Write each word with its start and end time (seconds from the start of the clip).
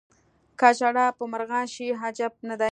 که 0.59 0.69
ژړا 0.77 1.05
پر 1.17 1.25
مرغان 1.31 1.65
شي 1.73 1.87
عجب 2.03 2.33
نه 2.49 2.55
دی. 2.59 2.69